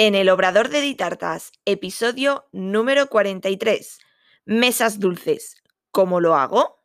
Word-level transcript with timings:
en 0.00 0.14
el 0.14 0.28
Obrador 0.28 0.68
de 0.68 0.80
Ditartas, 0.80 1.50
episodio 1.64 2.46
número 2.52 3.08
43. 3.08 3.98
Mesas 4.44 5.00
dulces. 5.00 5.56
¿Cómo 5.90 6.20
lo 6.20 6.36
hago? 6.36 6.84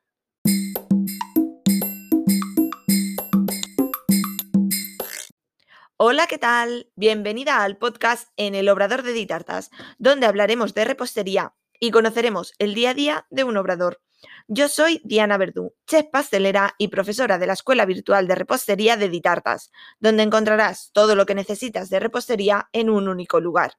Hola, 5.98 6.26
¿qué 6.26 6.40
tal? 6.40 6.90
Bienvenida 6.96 7.64
al 7.64 7.78
podcast 7.78 8.30
en 8.36 8.56
el 8.56 8.68
Obrador 8.68 9.04
de 9.04 9.14
Ditartas, 9.14 9.70
donde 10.00 10.26
hablaremos 10.26 10.74
de 10.74 10.86
repostería 10.86 11.54
y 11.80 11.92
conoceremos 11.92 12.54
el 12.58 12.74
día 12.74 12.90
a 12.90 12.94
día 12.96 13.28
de 13.30 13.44
un 13.44 13.58
obrador. 13.58 14.02
Yo 14.48 14.68
soy 14.68 15.02
Diana 15.04 15.38
Verdú, 15.38 15.74
chef 15.88 16.08
pastelera 16.12 16.76
y 16.78 16.90
profesora 16.90 17.38
de 17.38 17.48
la 17.48 17.54
Escuela 17.54 17.86
Virtual 17.86 18.28
de 18.28 18.36
Repostería 18.36 18.98
de 18.98 19.10
Ditartas, 19.10 19.72
donde 20.00 20.24
encontrarás 20.24 20.92
todo 20.94 21.16
lo 21.16 21.26
que 21.26 21.36
necesitas 21.36 21.90
de 21.90 22.00
repostería 22.00 22.70
en 22.74 22.90
un 22.90 23.08
único 23.08 23.40
lugar. 23.40 23.74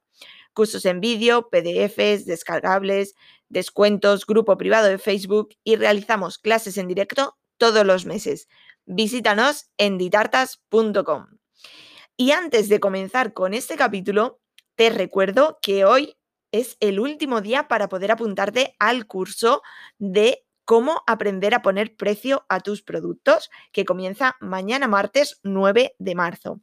Cursos 0.53 0.85
en 0.85 1.01
vídeo, 1.01 1.49
PDFs, 1.49 2.25
descargables, 2.25 3.15
descuentos, 3.49 4.25
grupo 4.25 4.57
privado 4.57 4.87
de 4.87 4.97
Facebook 4.97 5.49
y 5.63 5.75
realizamos 5.75 6.37
clases 6.37 6.77
en 6.77 6.87
directo 6.87 7.37
todos 7.57 7.85
los 7.85 8.05
meses. 8.05 8.47
Visítanos 8.85 9.69
en 9.77 9.97
ditartas.com. 9.97 11.27
Y 12.17 12.31
antes 12.31 12.69
de 12.69 12.79
comenzar 12.79 13.33
con 13.33 13.53
este 13.53 13.75
capítulo, 13.75 14.39
te 14.75 14.89
recuerdo 14.89 15.59
que 15.61 15.85
hoy 15.85 16.17
es 16.59 16.77
el 16.79 16.99
último 16.99 17.41
día 17.41 17.67
para 17.67 17.89
poder 17.89 18.11
apuntarte 18.11 18.75
al 18.79 19.07
curso 19.07 19.61
de 19.97 20.45
cómo 20.63 21.03
aprender 21.05 21.53
a 21.53 21.61
poner 21.61 21.95
precio 21.95 22.45
a 22.49 22.59
tus 22.59 22.81
productos, 22.81 23.49
que 23.71 23.85
comienza 23.85 24.35
mañana 24.39 24.87
martes 24.87 25.39
9 25.43 25.95
de 25.99 26.15
marzo. 26.15 26.61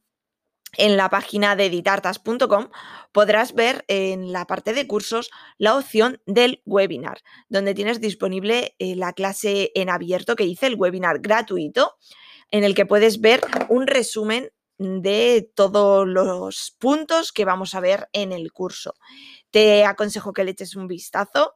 En 0.78 0.97
la 0.97 1.10
página 1.10 1.55
de 1.55 1.66
editartas.com 1.66 2.70
podrás 3.12 3.55
ver 3.55 3.84
en 3.88 4.33
la 4.33 4.47
parte 4.47 4.73
de 4.73 4.86
cursos 4.86 5.30
la 5.58 5.77
opción 5.77 6.22
del 6.25 6.62
webinar, 6.64 7.20
donde 7.50 7.75
tienes 7.75 8.00
disponible 8.00 8.75
eh, 8.78 8.97
la 8.97 9.12
clase 9.12 9.70
en 9.75 9.91
abierto 9.91 10.34
que 10.34 10.44
hice, 10.44 10.66
el 10.66 10.77
webinar 10.77 11.20
gratuito, 11.20 11.97
en 12.50 12.64
el 12.64 12.75
que 12.75 12.86
puedes 12.86 13.20
ver 13.20 13.42
un 13.69 13.86
resumen 13.86 14.50
de 14.78 15.50
todos 15.55 16.09
los 16.09 16.75
puntos 16.78 17.33
que 17.33 17.44
vamos 17.44 17.75
a 17.75 17.81
ver 17.81 18.09
en 18.12 18.33
el 18.33 18.53
curso. 18.53 18.94
Te 19.53 19.84
aconsejo 19.84 20.33
que 20.33 20.45
le 20.45 20.50
eches 20.53 20.75
un 20.77 20.89
vistazo 20.89 21.55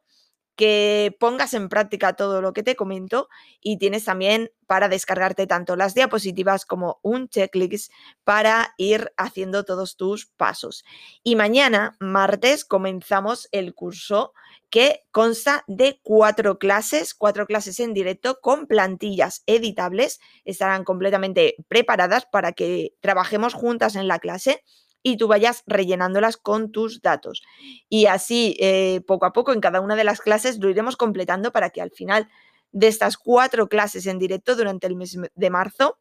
que 0.56 1.14
pongas 1.20 1.52
en 1.52 1.68
práctica 1.68 2.14
todo 2.14 2.40
lo 2.40 2.54
que 2.54 2.62
te 2.62 2.76
comento 2.76 3.28
y 3.60 3.78
tienes 3.78 4.06
también 4.06 4.50
para 4.66 4.88
descargarte 4.88 5.46
tanto 5.46 5.76
las 5.76 5.94
diapositivas 5.94 6.64
como 6.64 6.98
un 7.02 7.28
checklist 7.28 7.92
para 8.24 8.74
ir 8.78 9.12
haciendo 9.18 9.64
todos 9.64 9.96
tus 9.96 10.26
pasos. 10.26 10.82
Y 11.22 11.36
mañana, 11.36 11.96
martes, 12.00 12.64
comenzamos 12.64 13.48
el 13.52 13.74
curso 13.74 14.32
que 14.70 15.04
consta 15.12 15.62
de 15.66 16.00
cuatro 16.02 16.58
clases, 16.58 17.14
cuatro 17.14 17.46
clases 17.46 17.78
en 17.78 17.92
directo 17.92 18.38
con 18.40 18.66
plantillas 18.66 19.42
editables. 19.46 20.20
Estarán 20.46 20.84
completamente 20.84 21.56
preparadas 21.68 22.26
para 22.26 22.52
que 22.52 22.94
trabajemos 23.00 23.52
juntas 23.52 23.94
en 23.94 24.08
la 24.08 24.18
clase 24.18 24.62
y 25.06 25.16
tú 25.16 25.28
vayas 25.28 25.62
rellenándolas 25.68 26.36
con 26.36 26.72
tus 26.72 27.00
datos. 27.00 27.44
Y 27.88 28.06
así, 28.06 28.56
eh, 28.58 29.02
poco 29.06 29.24
a 29.24 29.32
poco, 29.32 29.52
en 29.52 29.60
cada 29.60 29.80
una 29.80 29.94
de 29.94 30.02
las 30.02 30.20
clases 30.20 30.58
lo 30.58 30.68
iremos 30.68 30.96
completando 30.96 31.52
para 31.52 31.70
que 31.70 31.80
al 31.80 31.92
final 31.92 32.28
de 32.72 32.88
estas 32.88 33.16
cuatro 33.16 33.68
clases 33.68 34.06
en 34.06 34.18
directo 34.18 34.56
durante 34.56 34.88
el 34.88 34.96
mes 34.96 35.16
de 35.32 35.50
marzo 35.50 36.00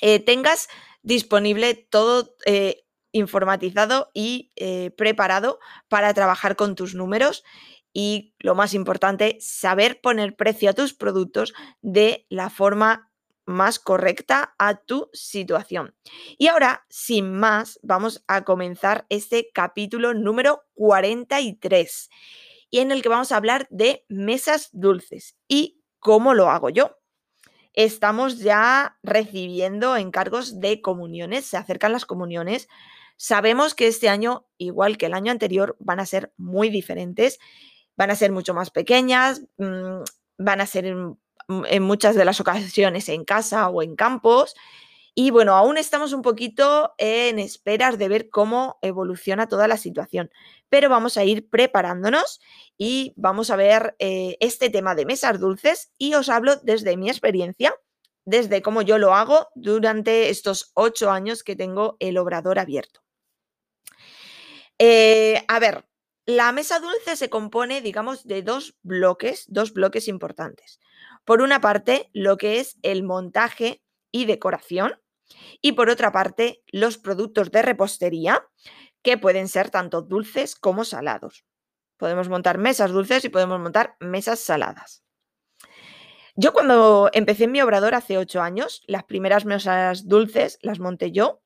eh, 0.00 0.20
tengas 0.20 0.68
disponible 1.02 1.74
todo 1.74 2.36
eh, 2.46 2.84
informatizado 3.10 4.12
y 4.14 4.52
preparado 4.96 5.58
para 5.88 6.14
trabajar 6.14 6.54
con 6.54 6.76
tus 6.76 6.94
números 6.94 7.42
y 7.92 8.36
lo 8.38 8.54
más 8.54 8.74
importante, 8.74 9.38
saber 9.40 10.00
poner 10.00 10.36
precio 10.36 10.70
a 10.70 10.74
tus 10.74 10.94
productos 10.94 11.52
de 11.82 12.26
la 12.28 12.48
forma 12.48 13.09
más 13.50 13.78
correcta 13.78 14.54
a 14.58 14.76
tu 14.76 15.10
situación. 15.12 15.94
Y 16.38 16.46
ahora, 16.46 16.86
sin 16.88 17.32
más, 17.32 17.78
vamos 17.82 18.24
a 18.26 18.44
comenzar 18.44 19.06
este 19.08 19.50
capítulo 19.52 20.14
número 20.14 20.62
43 20.74 22.08
y 22.70 22.78
en 22.78 22.92
el 22.92 23.02
que 23.02 23.08
vamos 23.08 23.32
a 23.32 23.36
hablar 23.36 23.66
de 23.70 24.04
mesas 24.08 24.70
dulces 24.72 25.36
y 25.48 25.82
cómo 25.98 26.34
lo 26.34 26.50
hago 26.50 26.70
yo. 26.70 26.96
Estamos 27.72 28.38
ya 28.38 28.98
recibiendo 29.02 29.96
encargos 29.96 30.60
de 30.60 30.80
comuniones, 30.80 31.46
se 31.46 31.56
acercan 31.56 31.92
las 31.92 32.06
comuniones. 32.06 32.68
Sabemos 33.16 33.74
que 33.74 33.86
este 33.86 34.08
año, 34.08 34.46
igual 34.58 34.96
que 34.96 35.06
el 35.06 35.14
año 35.14 35.30
anterior, 35.30 35.76
van 35.78 36.00
a 36.00 36.06
ser 36.06 36.32
muy 36.36 36.70
diferentes, 36.70 37.38
van 37.96 38.10
a 38.10 38.16
ser 38.16 38.32
mucho 38.32 38.54
más 38.54 38.70
pequeñas, 38.70 39.42
mm, 39.58 40.02
van 40.38 40.60
a 40.60 40.66
ser 40.66 40.96
en 41.68 41.82
muchas 41.82 42.14
de 42.16 42.24
las 42.24 42.40
ocasiones 42.40 43.08
en 43.08 43.24
casa 43.24 43.68
o 43.68 43.82
en 43.82 43.96
campos. 43.96 44.54
Y 45.14 45.30
bueno, 45.30 45.54
aún 45.54 45.76
estamos 45.76 46.12
un 46.12 46.22
poquito 46.22 46.94
en 46.96 47.38
esperas 47.38 47.98
de 47.98 48.08
ver 48.08 48.30
cómo 48.30 48.78
evoluciona 48.80 49.48
toda 49.48 49.66
la 49.66 49.76
situación, 49.76 50.30
pero 50.68 50.88
vamos 50.88 51.16
a 51.16 51.24
ir 51.24 51.48
preparándonos 51.48 52.40
y 52.78 53.12
vamos 53.16 53.50
a 53.50 53.56
ver 53.56 53.96
eh, 53.98 54.36
este 54.40 54.70
tema 54.70 54.94
de 54.94 55.06
mesas 55.06 55.40
dulces 55.40 55.92
y 55.98 56.14
os 56.14 56.28
hablo 56.28 56.56
desde 56.56 56.96
mi 56.96 57.10
experiencia, 57.10 57.74
desde 58.24 58.62
cómo 58.62 58.82
yo 58.82 58.98
lo 58.98 59.14
hago 59.14 59.48
durante 59.54 60.30
estos 60.30 60.70
ocho 60.74 61.10
años 61.10 61.42
que 61.42 61.56
tengo 61.56 61.96
el 61.98 62.16
obrador 62.16 62.58
abierto. 62.58 63.00
Eh, 64.78 65.44
a 65.48 65.58
ver, 65.58 65.84
la 66.24 66.52
mesa 66.52 66.78
dulce 66.78 67.16
se 67.16 67.28
compone, 67.28 67.82
digamos, 67.82 68.26
de 68.26 68.42
dos 68.42 68.76
bloques, 68.82 69.44
dos 69.48 69.74
bloques 69.74 70.08
importantes. 70.08 70.80
Por 71.30 71.42
una 71.42 71.60
parte, 71.60 72.10
lo 72.12 72.36
que 72.36 72.58
es 72.58 72.76
el 72.82 73.04
montaje 73.04 73.84
y 74.10 74.24
decoración, 74.24 75.00
y 75.62 75.74
por 75.74 75.88
otra 75.88 76.10
parte, 76.10 76.64
los 76.72 76.98
productos 76.98 77.52
de 77.52 77.62
repostería, 77.62 78.48
que 79.00 79.16
pueden 79.16 79.46
ser 79.46 79.70
tanto 79.70 80.02
dulces 80.02 80.56
como 80.56 80.84
salados. 80.84 81.44
Podemos 81.98 82.28
montar 82.28 82.58
mesas 82.58 82.90
dulces 82.90 83.24
y 83.24 83.28
podemos 83.28 83.60
montar 83.60 83.94
mesas 84.00 84.40
saladas. 84.40 85.04
Yo 86.34 86.52
cuando 86.52 87.10
empecé 87.12 87.46
mi 87.46 87.62
obrador 87.62 87.94
hace 87.94 88.18
ocho 88.18 88.42
años, 88.42 88.82
las 88.88 89.04
primeras 89.04 89.44
mesas 89.44 90.08
dulces 90.08 90.58
las 90.62 90.80
monté 90.80 91.12
yo 91.12 91.44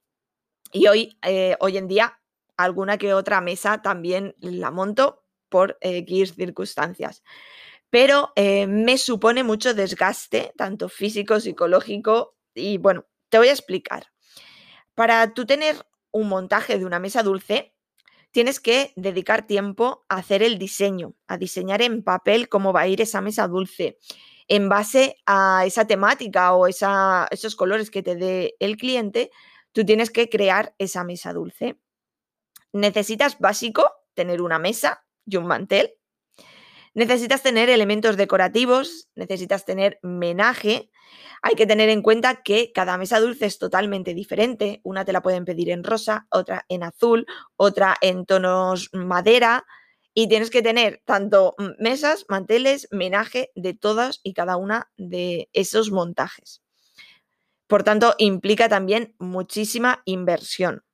y 0.72 0.86
hoy, 0.86 1.18
eh, 1.20 1.58
hoy 1.60 1.76
en 1.76 1.88
día 1.88 2.22
alguna 2.56 2.96
que 2.96 3.12
otra 3.12 3.42
mesa 3.42 3.82
también 3.82 4.34
la 4.38 4.70
monto 4.70 5.26
por 5.50 5.76
X 5.82 6.36
circunstancias 6.36 7.22
pero 7.94 8.32
eh, 8.34 8.66
me 8.66 8.98
supone 8.98 9.44
mucho 9.44 9.72
desgaste, 9.72 10.52
tanto 10.56 10.88
físico, 10.88 11.38
psicológico, 11.38 12.36
y 12.52 12.76
bueno, 12.78 13.06
te 13.28 13.38
voy 13.38 13.46
a 13.46 13.52
explicar. 13.52 14.08
Para 14.96 15.32
tú 15.32 15.46
tener 15.46 15.76
un 16.10 16.28
montaje 16.28 16.76
de 16.76 16.86
una 16.86 16.98
mesa 16.98 17.22
dulce, 17.22 17.72
tienes 18.32 18.58
que 18.58 18.92
dedicar 18.96 19.46
tiempo 19.46 20.04
a 20.08 20.16
hacer 20.16 20.42
el 20.42 20.58
diseño, 20.58 21.14
a 21.28 21.36
diseñar 21.36 21.82
en 21.82 22.02
papel 22.02 22.48
cómo 22.48 22.72
va 22.72 22.80
a 22.80 22.88
ir 22.88 23.00
esa 23.00 23.20
mesa 23.20 23.46
dulce, 23.46 23.96
en 24.48 24.68
base 24.68 25.18
a 25.24 25.62
esa 25.64 25.86
temática 25.86 26.52
o 26.52 26.66
esos 26.66 27.54
colores 27.54 27.92
que 27.92 28.02
te 28.02 28.16
dé 28.16 28.56
el 28.58 28.76
cliente, 28.76 29.30
tú 29.70 29.84
tienes 29.84 30.10
que 30.10 30.28
crear 30.28 30.74
esa 30.78 31.04
mesa 31.04 31.32
dulce. 31.32 31.78
Necesitas 32.72 33.38
básico 33.38 33.88
tener 34.14 34.42
una 34.42 34.58
mesa 34.58 35.06
y 35.24 35.36
un 35.36 35.46
mantel, 35.46 35.94
Necesitas 36.94 37.42
tener 37.42 37.70
elementos 37.70 38.16
decorativos, 38.16 39.08
necesitas 39.16 39.64
tener 39.64 39.98
menaje. 40.02 40.90
Hay 41.42 41.56
que 41.56 41.66
tener 41.66 41.88
en 41.88 42.02
cuenta 42.02 42.42
que 42.42 42.70
cada 42.72 42.96
mesa 42.96 43.18
dulce 43.18 43.46
es 43.46 43.58
totalmente 43.58 44.14
diferente. 44.14 44.80
Una 44.84 45.04
te 45.04 45.12
la 45.12 45.20
pueden 45.20 45.44
pedir 45.44 45.70
en 45.70 45.82
rosa, 45.82 46.28
otra 46.30 46.64
en 46.68 46.84
azul, 46.84 47.26
otra 47.56 47.96
en 48.00 48.24
tonos 48.26 48.90
madera. 48.92 49.66
Y 50.14 50.28
tienes 50.28 50.50
que 50.50 50.62
tener 50.62 51.02
tanto 51.04 51.56
mesas, 51.80 52.26
manteles, 52.28 52.86
menaje 52.92 53.50
de 53.56 53.74
todas 53.74 54.20
y 54.22 54.32
cada 54.32 54.56
una 54.56 54.88
de 54.96 55.48
esos 55.52 55.90
montajes. 55.90 56.62
Por 57.66 57.82
tanto, 57.82 58.14
implica 58.18 58.68
también 58.68 59.16
muchísima 59.18 60.02
inversión. 60.04 60.84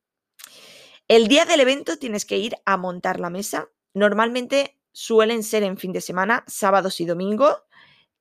El 1.08 1.28
día 1.28 1.44
del 1.44 1.60
evento 1.60 1.98
tienes 1.98 2.24
que 2.24 2.38
ir 2.38 2.56
a 2.64 2.78
montar 2.78 3.20
la 3.20 3.28
mesa. 3.28 3.68
Normalmente 3.92 4.79
suelen 4.92 5.42
ser 5.42 5.62
en 5.62 5.76
fin 5.76 5.92
de 5.92 6.00
semana, 6.00 6.44
sábados 6.46 7.00
y 7.00 7.06
domingos, 7.06 7.62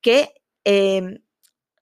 que 0.00 0.34
em, 0.64 1.22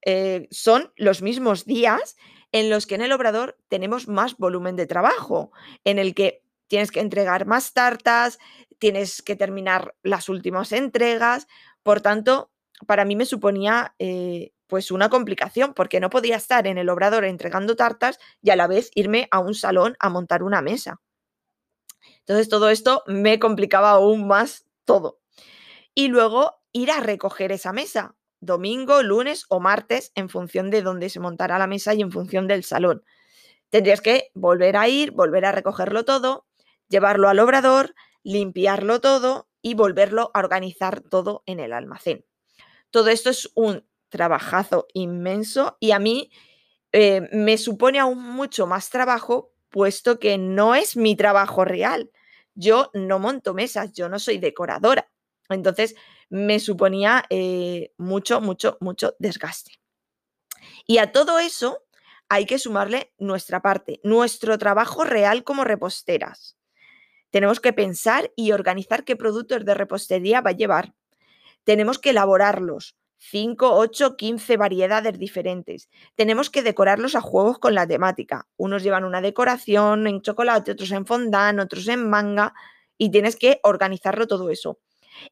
eh, 0.05 0.49
son 0.51 0.93
los 0.97 1.23
mismos 1.23 1.65
días 1.65 2.17
en 2.53 2.71
los 2.71 2.87
que 2.87 2.95
en 2.95 3.03
el 3.03 3.13
obrador 3.13 3.59
tenemos 3.69 4.09
más 4.09 4.37
volumen 4.37 4.77
de 4.77 4.87
trabajo, 4.87 5.53
en 5.85 5.99
el 5.99 6.15
que 6.15 6.43
tienes 6.67 6.91
que 6.91 7.01
entregar 7.01 7.47
más 7.47 7.73
tartas, 7.73 8.39
tienes 8.79 9.23
que 9.23 9.37
terminar 9.37 9.95
las 10.03 10.29
últimas 10.29 10.73
entregas, 10.73 11.47
por 11.83 12.01
tanto, 12.01 12.51
para 12.87 13.05
mí 13.05 13.17
me 13.17 13.27
suponía 13.27 13.95
eh, 13.99 14.53
pues 14.67 14.91
una 14.91 15.09
complicación, 15.09 15.75
porque 15.75 16.01
no 16.01 16.11
podía 16.11 16.37
estar 16.37 16.67
en 16.67 16.79
el 16.79 16.91
obrador 16.91 17.25
entregando 17.25 17.77
tartas 17.77 18.19
y 18.43 18.51
a 18.51 18.57
la 18.57 18.67
vez 18.67 18.91
irme 18.95 19.29
a 19.31 19.41
un 19.41 19.55
salón 19.55 19.97
a 19.99 20.11
montar 20.11 20.43
una 20.43 20.63
mesa. 20.63 21.01
Entonces 22.21 22.49
todo 22.49 22.69
esto 22.69 23.03
me 23.07 23.39
complicaba 23.39 23.91
aún 23.91 24.27
más 24.27 24.68
todo. 24.89 25.21
Y 25.95 26.09
luego 26.09 26.63
ir 26.73 26.91
a 26.91 27.01
recoger 27.01 27.53
esa 27.53 27.73
mesa, 27.73 28.17
domingo, 28.41 29.03
lunes 29.03 29.45
o 29.51 29.61
martes, 29.61 30.13
en 30.15 30.31
función 30.31 30.71
de 30.71 30.81
dónde 30.83 31.11
se 31.11 31.21
montará 31.21 31.59
la 31.59 31.67
mesa 31.67 31.95
y 31.95 32.01
en 32.01 32.11
función 32.11 32.49
del 32.49 32.65
salón. 32.65 33.05
Tendrías 33.69 34.01
que 34.01 34.31
volver 34.35 34.79
a 34.79 34.89
ir, 34.89 35.11
volver 35.11 35.45
a 35.45 35.53
recogerlo 35.53 36.07
todo, 36.07 36.47
llevarlo 36.89 37.29
al 37.29 37.39
obrador, 37.39 37.95
limpiarlo 38.23 39.01
todo 39.01 39.51
y 39.61 39.75
volverlo 39.75 40.31
a 40.33 40.39
organizar 40.39 41.03
todo 41.03 41.43
en 41.45 41.61
el 41.61 41.75
almacén. 41.75 42.25
Todo 42.91 43.11
esto 43.11 43.29
es 43.29 43.51
un 43.55 43.87
trabajazo 44.09 44.87
inmenso 44.95 45.77
y 45.81 45.91
a 45.91 45.99
mí 45.99 46.31
eh, 46.93 47.29
me 47.33 47.59
supone 47.59 47.99
aún 47.99 48.23
mucho 48.23 48.67
más 48.67 48.89
trabajo 48.89 49.53
puesto 49.69 50.19
que 50.19 50.39
no 50.39 50.75
es 50.75 50.97
mi 50.97 51.15
trabajo 51.15 51.67
real. 51.67 52.11
Yo 52.61 52.91
no 52.93 53.21
monto 53.21 53.55
mesas, 53.55 53.93
yo 53.93 54.09
no 54.09 54.19
soy 54.19 54.39
decoradora. 54.39 55.09
Entonces 55.49 55.95
me 56.29 56.59
suponía 56.59 57.25
eh, 57.31 57.93
mucho, 57.99 58.41
mucho, 58.41 58.77
mucho 58.81 59.15
desgaste. 59.21 59.79
Y 60.85 60.99
a 60.99 61.13
todo 61.13 61.39
eso 61.39 61.85
hay 62.29 62.47
que 62.47 62.59
sumarle 62.59 63.13
nuestra 63.17 63.63
parte, 63.63 64.01
nuestro 64.03 64.59
trabajo 64.59 65.05
real 65.05 65.45
como 65.45 65.63
reposteras. 65.63 66.59
Tenemos 67.31 67.61
que 67.61 67.73
pensar 67.73 68.33
y 68.35 68.51
organizar 68.51 69.05
qué 69.05 69.15
productos 69.15 69.65
de 69.65 69.75
repostería 69.75 70.41
va 70.41 70.51
a 70.51 70.57
llevar. 70.57 70.95
Tenemos 71.63 72.01
que 72.01 72.11
elaborarlos, 72.11 72.98
5, 73.19 73.75
8, 73.75 74.17
15 74.17 74.57
variedades 74.57 75.19
diferentes. 75.19 75.89
Tenemos 76.15 76.51
que 76.51 76.63
decorarlos 76.63 77.15
a 77.15 77.21
juegos 77.21 77.59
con 77.59 77.75
la 77.75 77.87
temática. 77.87 78.47
Unos 78.57 78.83
llevan 78.83 79.05
una 79.05 79.21
decoración 79.21 80.07
en 80.07 80.23
chocolate, 80.23 80.73
otros 80.73 80.91
en 80.93 81.05
fondant, 81.05 81.61
otros 81.61 81.89
en 81.89 82.09
manga 82.09 82.55
y 82.97 83.11
tienes 83.11 83.37
que 83.37 83.61
organizarlo 83.65 84.27
todo 84.27 84.51
eso. 84.51 84.79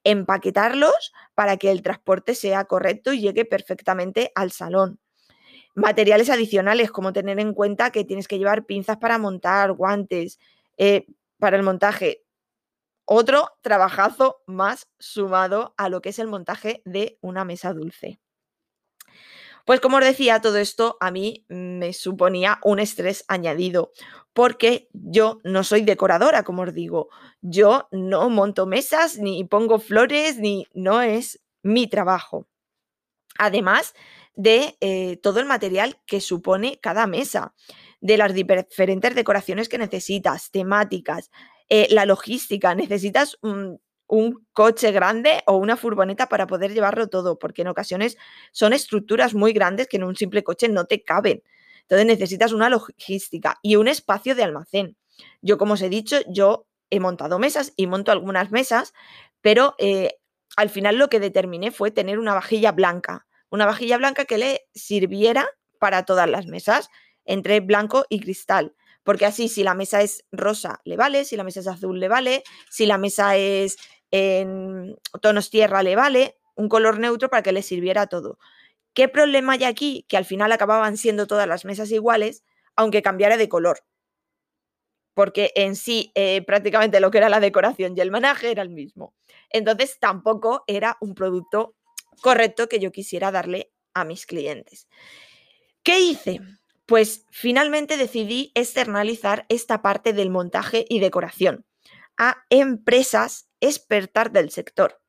Empaquetarlos 0.02 1.12
para 1.34 1.56
que 1.56 1.70
el 1.70 1.82
transporte 1.82 2.34
sea 2.34 2.64
correcto 2.64 3.12
y 3.12 3.20
llegue 3.20 3.44
perfectamente 3.44 4.32
al 4.34 4.50
salón. 4.50 4.98
Materiales 5.74 6.30
adicionales, 6.30 6.90
como 6.90 7.12
tener 7.12 7.38
en 7.38 7.52
cuenta 7.52 7.90
que 7.90 8.04
tienes 8.04 8.26
que 8.26 8.38
llevar 8.38 8.64
pinzas 8.64 8.96
para 8.96 9.18
montar, 9.18 9.72
guantes, 9.72 10.40
eh, 10.76 11.06
para 11.38 11.56
el 11.56 11.62
montaje, 11.62 12.25
otro 13.06 13.52
trabajazo 13.62 14.42
más 14.46 14.88
sumado 14.98 15.74
a 15.78 15.88
lo 15.88 16.02
que 16.02 16.10
es 16.10 16.18
el 16.18 16.26
montaje 16.26 16.82
de 16.84 17.18
una 17.22 17.44
mesa 17.44 17.72
dulce. 17.72 18.20
Pues 19.64 19.80
como 19.80 19.96
os 19.96 20.04
decía, 20.04 20.40
todo 20.40 20.58
esto 20.58 20.96
a 21.00 21.10
mí 21.10 21.44
me 21.48 21.92
suponía 21.92 22.60
un 22.62 22.78
estrés 22.78 23.24
añadido, 23.26 23.90
porque 24.32 24.88
yo 24.92 25.40
no 25.42 25.64
soy 25.64 25.82
decoradora, 25.82 26.44
como 26.44 26.62
os 26.62 26.72
digo. 26.72 27.08
Yo 27.40 27.88
no 27.90 28.30
monto 28.30 28.66
mesas, 28.66 29.18
ni 29.18 29.42
pongo 29.42 29.80
flores, 29.80 30.38
ni 30.38 30.66
no 30.72 31.02
es 31.02 31.42
mi 31.62 31.88
trabajo. 31.88 32.46
Además 33.38 33.94
de 34.36 34.76
eh, 34.80 35.16
todo 35.16 35.40
el 35.40 35.46
material 35.46 36.00
que 36.06 36.20
supone 36.20 36.78
cada 36.80 37.08
mesa, 37.08 37.54
de 38.00 38.18
las 38.18 38.34
diferentes 38.34 39.14
decoraciones 39.14 39.68
que 39.68 39.78
necesitas, 39.78 40.50
temáticas, 40.50 41.30
eh, 41.68 41.88
la 41.90 42.06
logística, 42.06 42.74
necesitas 42.74 43.38
un, 43.42 43.80
coche 44.52 44.92
grande 44.92 45.42
o 45.46 45.56
una 45.56 45.76
furgoneta 45.76 46.28
para 46.28 46.46
poder 46.46 46.72
llevarlo 46.72 47.08
todo, 47.08 47.40
porque 47.40 47.62
en 47.62 47.68
ocasiones 47.68 48.16
son 48.52 48.72
estructuras 48.72 49.34
muy 49.34 49.52
grandes 49.52 49.88
que 49.88 49.96
en 49.96 50.04
un 50.04 50.14
simple 50.14 50.44
coche 50.44 50.68
no 50.68 50.84
te 50.84 51.02
caben. 51.02 51.42
Entonces 51.82 52.06
necesitas 52.06 52.52
una 52.52 52.70
logística 52.70 53.58
y 53.62 53.74
un 53.74 53.88
espacio 53.88 54.36
de 54.36 54.44
almacén. 54.44 54.96
Yo, 55.42 55.58
como 55.58 55.74
os 55.74 55.82
he 55.82 55.88
dicho, 55.88 56.18
yo 56.28 56.68
he 56.90 57.00
montado 57.00 57.40
mesas 57.40 57.72
y 57.76 57.88
monto 57.88 58.12
algunas 58.12 58.52
mesas, 58.52 58.92
pero 59.40 59.74
eh, 59.78 60.14
al 60.56 60.70
final 60.70 60.98
lo 60.98 61.08
que 61.08 61.18
determiné 61.18 61.72
fue 61.72 61.90
tener 61.90 62.20
una 62.20 62.34
vajilla 62.34 62.70
blanca, 62.70 63.26
una 63.50 63.66
vajilla 63.66 63.98
blanca 63.98 64.24
que 64.24 64.38
le 64.38 64.68
sirviera 64.72 65.48
para 65.80 66.04
todas 66.04 66.30
las 66.30 66.46
mesas, 66.46 66.90
entre 67.24 67.58
blanco 67.58 68.04
y 68.08 68.20
cristal 68.20 68.72
porque 69.06 69.24
así 69.24 69.48
si 69.48 69.62
la 69.62 69.74
mesa 69.74 70.02
es 70.02 70.24
rosa 70.32 70.80
le 70.84 70.96
vale, 70.96 71.24
si 71.24 71.36
la 71.36 71.44
mesa 71.44 71.60
es 71.60 71.68
azul 71.68 72.00
le 72.00 72.08
vale, 72.08 72.42
si 72.68 72.86
la 72.86 72.98
mesa 72.98 73.36
es 73.36 73.76
en 74.10 74.98
tonos 75.22 75.48
tierra 75.48 75.84
le 75.84 75.94
vale, 75.94 76.38
un 76.56 76.68
color 76.68 76.98
neutro 76.98 77.30
para 77.30 77.44
que 77.44 77.52
le 77.52 77.62
sirviera 77.62 78.08
todo. 78.08 78.40
¿Qué 78.94 79.08
problema 79.08 79.52
hay 79.52 79.62
aquí? 79.62 80.04
Que 80.08 80.16
al 80.16 80.24
final 80.24 80.50
acababan 80.50 80.96
siendo 80.96 81.28
todas 81.28 81.46
las 81.46 81.64
mesas 81.64 81.92
iguales, 81.92 82.42
aunque 82.74 83.00
cambiara 83.00 83.36
de 83.36 83.48
color. 83.48 83.84
Porque 85.14 85.52
en 85.54 85.76
sí 85.76 86.10
eh, 86.16 86.42
prácticamente 86.42 86.98
lo 86.98 87.12
que 87.12 87.18
era 87.18 87.28
la 87.28 87.38
decoración 87.38 87.94
y 87.96 88.00
el 88.00 88.10
manaje 88.10 88.50
era 88.50 88.62
el 88.62 88.70
mismo. 88.70 89.14
Entonces 89.50 89.98
tampoco 90.00 90.64
era 90.66 90.96
un 91.00 91.14
producto 91.14 91.76
correcto 92.22 92.68
que 92.68 92.80
yo 92.80 92.90
quisiera 92.90 93.30
darle 93.30 93.70
a 93.94 94.04
mis 94.04 94.26
clientes. 94.26 94.88
¿Qué 95.84 96.00
hice? 96.00 96.40
Pues 96.86 97.26
finalmente 97.30 97.96
decidí 97.96 98.52
externalizar 98.54 99.44
esta 99.48 99.82
parte 99.82 100.12
del 100.12 100.30
montaje 100.30 100.86
y 100.88 101.00
decoración 101.00 101.66
a 102.16 102.44
empresas 102.48 103.48
expertas 103.60 104.32
del 104.32 104.50
sector. 104.50 105.00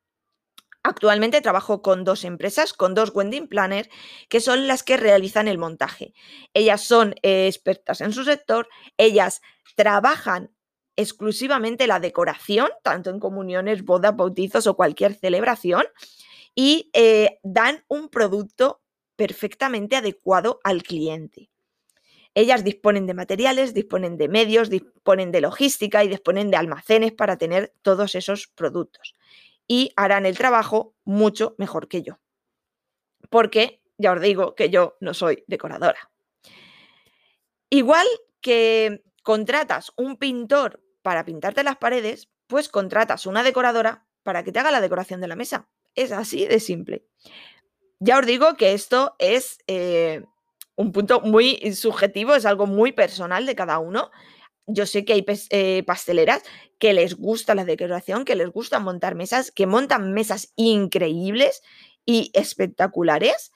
Actualmente 0.84 1.42
trabajo 1.42 1.82
con 1.82 2.04
dos 2.04 2.24
empresas, 2.24 2.74
con 2.74 2.96
dos 2.96 3.12
wedding 3.14 3.48
planner, 3.48 3.90
que 4.30 4.40
son 4.40 4.68
las 4.68 4.84
que 4.84 4.98
realizan 4.98 5.48
el 5.48 5.58
montaje. 5.58 6.14
Ellas 6.54 6.82
son 6.82 7.14
expertas 7.22 8.02
en 8.02 8.14
su 8.14 8.24
sector, 8.24 8.70
ellas 8.98 9.42
trabajan 9.76 10.52
exclusivamente 10.96 11.88
la 11.88 12.00
decoración, 12.00 12.70
tanto 12.84 13.10
en 13.10 13.20
comuniones, 13.20 13.84
bodas, 13.84 14.16
bautizos 14.16 14.66
o 14.66 14.76
cualquier 14.76 15.14
celebración, 15.14 15.84
y 16.56 16.90
eh, 16.94 17.40
dan 17.44 17.84
un 17.88 18.10
producto 18.10 18.82
perfectamente 19.16 19.96
adecuado 19.96 20.60
al 20.64 20.84
cliente. 20.84 21.50
Ellas 22.38 22.64
disponen 22.64 23.08
de 23.08 23.16
materiales, 23.16 23.74
disponen 23.74 24.16
de 24.16 24.28
medios, 24.28 24.70
disponen 24.70 25.32
de 25.32 25.42
logística 25.42 26.04
y 26.04 26.08
disponen 26.08 26.52
de 26.52 26.58
almacenes 26.58 27.12
para 27.12 27.40
tener 27.40 27.74
todos 27.82 28.14
esos 28.14 28.46
productos. 28.46 29.16
Y 29.68 29.92
harán 29.96 30.28
el 30.28 30.38
trabajo 30.38 30.94
mucho 31.04 31.56
mejor 31.58 31.88
que 31.88 32.04
yo. 32.04 32.20
Porque 33.32 33.82
ya 33.98 34.14
os 34.14 34.22
digo 34.22 34.54
que 34.54 34.70
yo 34.70 34.98
no 35.00 35.16
soy 35.16 35.46
decoradora. 35.48 36.12
Igual 37.72 38.06
que 38.40 39.04
contratas 39.24 39.92
un 39.96 40.18
pintor 40.18 40.84
para 41.02 41.26
pintarte 41.26 41.64
las 41.64 41.78
paredes, 41.78 42.30
pues 42.46 42.70
contratas 42.70 43.26
una 43.26 43.42
decoradora 43.42 44.06
para 44.22 44.44
que 44.44 44.52
te 44.52 44.60
haga 44.60 44.70
la 44.70 44.82
decoración 44.82 45.22
de 45.22 45.28
la 45.28 45.36
mesa. 45.36 45.70
Es 45.96 46.12
así 46.12 46.46
de 46.46 46.60
simple. 46.60 47.04
Ya 47.98 48.20
os 48.20 48.28
digo 48.28 48.54
que 48.58 48.74
esto 48.74 49.16
es 49.18 49.58
eh, 49.66 50.24
un 50.78 50.92
punto 50.92 51.22
muy 51.22 51.74
subjetivo, 51.74 52.36
es 52.36 52.46
algo 52.46 52.68
muy 52.68 52.94
personal 52.94 53.46
de 53.46 53.56
cada 53.56 53.80
uno. 53.80 54.12
Yo 54.68 54.86
sé 54.86 55.06
que 55.06 55.14
hay 55.14 55.26
eh, 55.50 55.84
pasteleras 55.86 56.44
que 56.78 56.94
les 56.94 57.16
gusta 57.16 57.56
la 57.56 57.66
decoración, 57.66 58.26
que 58.26 58.36
les 58.36 58.50
gusta 58.50 58.80
montar 58.80 59.16
mesas, 59.16 59.52
que 59.52 59.66
montan 59.66 60.14
mesas 60.14 60.54
increíbles 60.56 61.64
y 62.06 62.32
espectaculares. 62.34 63.52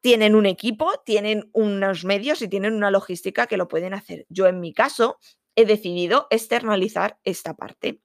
Tienen 0.00 0.34
un 0.34 0.46
equipo, 0.46 0.90
tienen 1.04 1.50
unos 1.52 2.04
medios 2.04 2.40
y 2.40 2.48
tienen 2.48 2.74
una 2.74 2.90
logística 2.90 3.46
que 3.46 3.58
lo 3.58 3.68
pueden 3.68 3.92
hacer. 3.92 4.26
Yo 4.30 4.46
en 4.46 4.58
mi 4.58 4.72
caso 4.72 5.18
he 5.54 5.66
decidido 5.66 6.28
externalizar 6.30 7.18
esta 7.24 7.54
parte. 7.54 8.00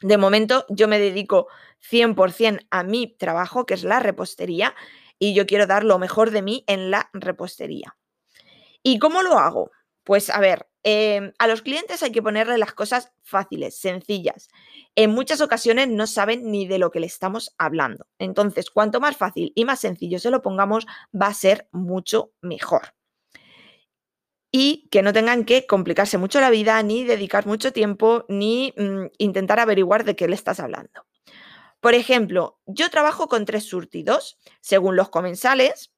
De 0.00 0.16
momento 0.16 0.64
yo 0.68 0.86
me 0.86 1.00
dedico 1.00 1.48
100% 1.90 2.66
a 2.70 2.84
mi 2.84 3.08
trabajo, 3.16 3.66
que 3.66 3.74
es 3.74 3.82
la 3.82 3.98
repostería, 3.98 4.74
y 5.22 5.34
yo 5.34 5.46
quiero 5.46 5.68
dar 5.68 5.84
lo 5.84 6.00
mejor 6.00 6.32
de 6.32 6.42
mí 6.42 6.64
en 6.66 6.90
la 6.90 7.08
repostería. 7.12 7.96
¿Y 8.82 8.98
cómo 8.98 9.22
lo 9.22 9.38
hago? 9.38 9.70
Pues 10.02 10.30
a 10.30 10.40
ver, 10.40 10.66
em, 10.82 11.32
a 11.38 11.46
los 11.46 11.62
clientes 11.62 12.02
hay 12.02 12.10
que 12.10 12.22
ponerle 12.22 12.58
las 12.58 12.72
cosas 12.72 13.12
fáciles, 13.22 13.78
sencillas. 13.78 14.48
En 14.96 15.12
muchas 15.12 15.40
ocasiones 15.40 15.86
no 15.86 16.08
saben 16.08 16.50
ni 16.50 16.66
de 16.66 16.80
lo 16.80 16.90
que 16.90 16.98
le 16.98 17.06
estamos 17.06 17.54
hablando. 17.56 18.08
Entonces, 18.18 18.68
cuanto 18.68 18.98
más 18.98 19.16
fácil 19.16 19.52
y 19.54 19.64
más 19.64 19.78
sencillo 19.78 20.18
se 20.18 20.32
lo 20.32 20.42
pongamos, 20.42 20.88
va 21.14 21.28
a 21.28 21.34
ser 21.34 21.68
mucho 21.70 22.32
mejor. 22.40 22.94
Y 24.50 24.88
que 24.90 25.02
no 25.02 25.12
tengan 25.12 25.44
que 25.44 25.68
complicarse 25.68 26.18
mucho 26.18 26.40
la 26.40 26.50
vida, 26.50 26.82
ni 26.82 27.04
dedicar 27.04 27.46
mucho 27.46 27.72
tiempo, 27.72 28.24
ni 28.28 28.74
mm, 28.76 29.06
intentar 29.18 29.60
averiguar 29.60 30.02
de 30.02 30.16
qué 30.16 30.26
le 30.26 30.34
estás 30.34 30.58
hablando. 30.58 31.06
Por 31.82 31.94
ejemplo, 31.94 32.60
yo 32.64 32.90
trabajo 32.90 33.26
con 33.26 33.44
tres 33.44 33.64
surtidos, 33.64 34.38
según 34.60 34.94
los 34.94 35.08
comensales, 35.08 35.92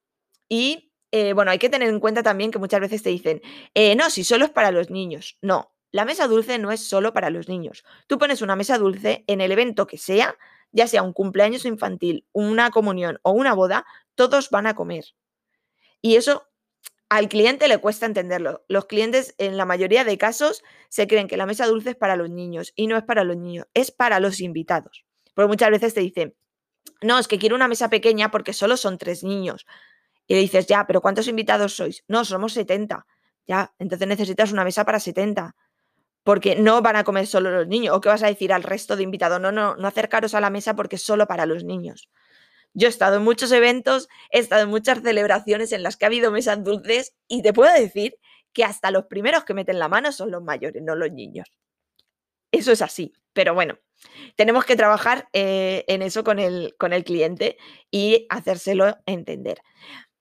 y 0.49 0.91
eh, 1.13 1.35
bueno, 1.35 1.51
hay 1.51 1.59
que 1.59 1.69
tener 1.69 1.91
en 1.91 2.01
cuenta 2.01 2.23
también 2.23 2.51
que 2.51 2.59
muchas 2.59 2.81
veces 2.81 3.03
te 3.03 3.11
dicen, 3.11 3.43
eh, 3.75 3.95
no, 3.95 4.09
si 4.09 4.25
solo 4.25 4.47
es 4.47 4.51
para 4.51 4.71
los 4.71 4.89
niños. 4.89 5.37
No, 5.43 5.75
la 5.93 6.07
mesa 6.07 6.27
dulce 6.27 6.59
no 6.59 6.73
es 6.73 6.81
solo 6.81 7.13
para 7.13 7.29
los 7.29 7.51
niños. 7.51 7.85
Tú 8.07 8.17
pones 8.19 8.41
una 8.41 8.57
mesa 8.57 8.79
dulce 8.79 9.25
en 9.27 9.43
el 9.43 9.53
evento 9.53 9.87
que 9.87 9.99
sea, 9.99 10.39
ya 10.73 10.87
sea 10.87 11.03
un 11.03 11.13
cumpleaños 11.13 11.67
infantil, 11.67 12.27
una 12.33 12.71
comunión 12.71 13.19
o 13.23 13.33
una 13.33 13.53
boda, 13.53 13.85
todos 14.15 14.49
van 14.49 14.67
a 14.67 14.75
comer. 14.75 15.05
Y 16.01 16.17
eso 16.17 16.49
al 17.11 17.29
cliente 17.29 17.69
le 17.69 17.77
cuesta 17.77 18.07
entenderlo. 18.07 18.65
Los 18.69 18.87
clientes 18.87 19.35
en 19.37 19.59
la 19.59 19.67
mayoría 19.67 20.03
de 20.05 20.17
casos 20.17 20.65
se 20.89 21.07
creen 21.07 21.29
que 21.29 21.37
la 21.37 21.45
mesa 21.45 21.67
dulce 21.67 21.91
es 21.91 21.97
para 21.97 22.17
los 22.17 22.31
niños 22.31 22.73
y 22.75 22.87
no 22.87 22.97
es 22.97 23.05
para 23.05 23.23
los 23.23 23.37
niños, 23.37 23.67
es 23.75 23.91
para 23.91 24.19
los 24.19 24.41
invitados. 24.41 25.05
Porque 25.35 25.49
muchas 25.49 25.71
veces 25.71 25.95
te 25.95 26.01
dicen, 26.01 26.35
no, 27.03 27.19
es 27.19 27.29
que 27.29 27.39
quiero 27.39 27.57
una 27.57 27.69
mesa 27.69 27.91
pequeña 27.91 28.31
porque 28.31 28.53
solo 28.53 28.77
son 28.77 28.99
tres 28.99 29.23
niños. 29.25 29.67
Y 30.27 30.35
le 30.35 30.41
dices, 30.41 30.67
ya, 30.67 30.87
pero 30.87 31.01
¿cuántos 31.01 31.29
invitados 31.29 31.75
sois? 31.75 32.05
No, 32.09 32.25
somos 32.25 32.53
70. 32.55 33.07
Ya, 33.47 33.75
entonces 33.79 34.09
necesitas 34.09 34.53
una 34.53 34.65
mesa 34.65 34.85
para 34.85 35.01
70. 35.01 35.55
Porque 36.23 36.57
no 36.57 36.81
van 36.81 36.97
a 36.97 37.05
comer 37.05 37.27
solo 37.27 37.51
los 37.51 37.67
niños. 37.67 37.95
¿O 37.95 38.01
qué 38.01 38.09
vas 38.09 38.23
a 38.23 38.29
decir 38.29 38.53
al 38.53 38.63
resto 38.63 38.97
de 38.97 39.03
invitados? 39.03 39.41
No, 39.41 39.53
no, 39.53 39.77
no 39.77 39.89
acercaros 39.89 40.35
a 40.35 40.41
la 40.41 40.49
mesa 40.51 40.75
porque 40.75 40.97
es 40.97 41.03
solo 41.03 41.27
para 41.27 41.45
los 41.45 41.65
niños. 41.65 42.09
Yo 42.73 42.89
he 42.89 42.91
estado 42.91 43.17
en 43.17 43.23
muchos 43.23 43.53
eventos, 43.53 44.09
he 44.31 44.41
estado 44.41 44.63
en 44.63 44.71
muchas 44.71 45.01
celebraciones 45.03 45.73
en 45.73 45.83
las 45.83 45.97
que 45.97 46.07
ha 46.07 46.09
habido 46.09 46.33
mesas 46.33 46.65
dulces 46.65 47.15
y 47.29 47.43
te 47.43 47.53
puedo 47.53 47.73
decir 47.73 48.17
que 48.53 48.65
hasta 48.65 48.91
los 48.91 49.07
primeros 49.07 49.45
que 49.45 49.55
meten 49.55 49.79
la 49.79 49.89
mano 49.89 50.11
son 50.11 50.31
los 50.31 50.43
mayores, 50.43 50.83
no 50.83 50.97
los 50.97 51.13
niños. 51.13 51.53
Eso 52.55 52.71
es 52.71 52.83
así, 52.83 53.13
pero 53.33 53.53
bueno, 53.53 53.81
tenemos 54.37 54.65
que 54.65 54.77
trabajar 54.77 55.29
eh, 55.33 55.85
en 55.89 56.03
eso 56.03 56.23
con 56.23 56.39
el, 56.39 56.77
con 56.79 56.93
el 56.93 57.03
cliente 57.03 57.57
y 57.91 58.27
hacérselo 58.31 58.97
entender. 59.07 59.61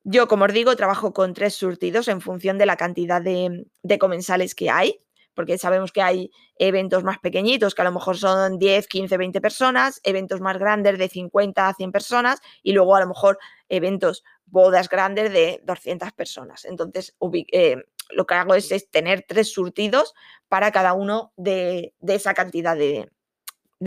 Yo, 0.04 0.28
como 0.28 0.46
os 0.46 0.54
digo, 0.54 0.76
trabajo 0.76 1.14
con 1.14 1.36
tres 1.36 1.54
surtidos 1.54 2.08
en 2.08 2.22
función 2.22 2.58
de 2.58 2.66
la 2.66 2.76
cantidad 2.76 3.22
de, 3.22 3.68
de 3.84 4.00
comensales 4.00 4.56
que 4.56 4.72
hay 4.72 5.00
porque 5.36 5.58
sabemos 5.58 5.92
que 5.92 6.02
hay 6.02 6.32
eventos 6.58 7.04
más 7.04 7.20
pequeñitos 7.20 7.76
que 7.76 7.82
a 7.82 7.86
lo 7.86 7.92
mejor 7.92 8.18
son 8.18 8.60
10, 8.60 8.88
15, 8.88 9.18
20 9.18 9.42
personas, 9.42 10.00
eventos 10.04 10.42
más 10.42 10.58
grandes 10.58 10.98
de 10.98 11.10
50 11.10 11.68
a 11.68 11.74
100 11.74 11.92
personas 11.92 12.40
y 12.62 12.74
luego 12.74 12.96
a 12.96 13.00
lo 13.00 13.08
mejor 13.08 13.38
eventos, 13.70 14.24
bodas 14.46 14.90
grandes 14.90 15.32
de 15.34 15.62
200 15.64 16.12
personas. 16.12 16.66
Entonces, 16.66 17.16
eh, 17.52 17.78
lo 18.10 18.26
que 18.26 18.36
hago 18.36 18.56
es, 18.56 18.70
tener 18.92 19.26
tres 19.28 19.52
surtidos 19.52 20.14
para 20.48 20.72
cada 20.72 20.94
uno 20.94 21.34
de, 21.38 21.94
esa 22.08 22.34
cantidad 22.34 22.76
de, 22.78 23.10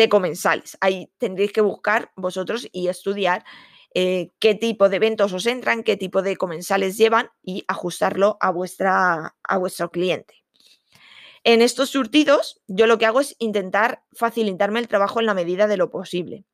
comensales. 0.09 0.77
Ahí 0.81 1.11
tendréis 1.19 1.53
que 1.53 1.61
buscar 1.61 2.13
vosotros 2.17 2.69
y 2.73 2.89
estudiar 2.89 3.45
eh, 3.95 4.31
qué 4.39 4.55
tipo 4.55 4.89
de 4.89 4.97
eventos 4.97 5.33
os 5.33 5.47
entran, 5.47 5.83
qué 5.83 5.97
tipo 5.97 6.21
de 6.21 6.37
comensales 6.37 6.99
llevan 6.99 7.31
y 7.43 7.65
ajustarlo 7.67 8.37
a, 8.41 8.51
vuestra, 8.51 9.37
vuestro 9.59 9.91
cliente. 9.91 10.45
En 11.45 11.63
estos 11.63 11.91
surtidos, 11.91 12.61
yo 12.67 12.87
lo 12.87 12.99
que 12.99 13.07
hago 13.07 13.21
es 13.21 13.37
intentar 13.39 14.03
facilitarme 14.13 14.81
el 14.81 14.89
trabajo 14.89 15.21
en 15.21 15.27
la 15.27 15.35
medida 15.35 15.67
de 15.67 15.77
lo 15.77 15.91
posible. 15.91 16.45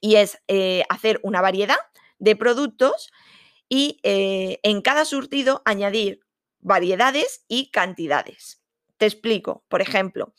Y 0.00 0.16
es 0.16 0.38
eh, 0.46 0.84
hacer 0.88 1.18
una 1.22 1.40
variedad 1.40 1.78
de 2.18 2.36
productos 2.36 3.10
y 3.68 3.98
eh, 4.02 4.60
en 4.62 4.82
cada 4.82 5.04
surtido 5.04 5.62
añadir 5.64 6.20
variedades 6.60 7.44
y 7.48 7.70
cantidades. 7.70 8.62
Te 8.96 9.06
explico, 9.06 9.64
por 9.68 9.80
ejemplo, 9.80 10.34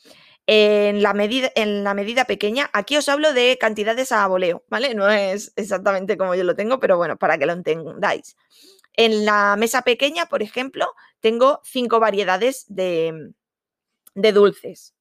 en 0.46 1.02
la, 1.02 1.14
medida, 1.14 1.50
en 1.54 1.84
la 1.84 1.94
medida 1.94 2.24
pequeña, 2.24 2.70
aquí 2.72 2.96
os 2.96 3.08
hablo 3.08 3.32
de 3.32 3.56
cantidades 3.58 4.10
a 4.12 4.26
voleo, 4.26 4.64
¿vale? 4.68 4.94
No 4.94 5.08
es 5.08 5.52
exactamente 5.56 6.16
como 6.16 6.34
yo 6.34 6.44
lo 6.44 6.56
tengo, 6.56 6.80
pero 6.80 6.96
bueno, 6.96 7.16
para 7.16 7.38
que 7.38 7.46
lo 7.46 7.52
entendáis. 7.52 8.36
En 8.94 9.24
la 9.24 9.56
mesa 9.56 9.82
pequeña, 9.82 10.26
por 10.26 10.42
ejemplo, 10.42 10.92
tengo 11.20 11.60
cinco 11.62 12.00
variedades 12.00 12.64
de, 12.68 13.32
de 14.14 14.32
dulces. 14.32 14.94